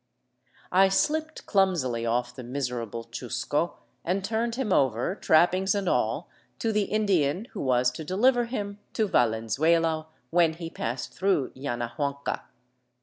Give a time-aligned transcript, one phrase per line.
[0.71, 6.27] I slipped clumsily off the miserable chusco and turned him over, trappings and all,
[6.57, 11.51] to the Indian who was to deliver him to Valen zuela when he passed through
[11.53, 12.41] Yanahuanca.